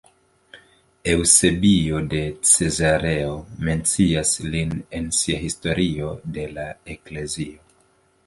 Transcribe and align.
Eŭsebio 1.11 1.99
de 2.13 2.21
Cezareo 2.51 3.35
mencias 3.69 4.33
lin 4.55 4.73
en 5.01 5.09
sia 5.19 5.39
Historio 5.45 6.09
de 6.39 6.47
la 6.57 6.67
Eklezio. 6.95 7.63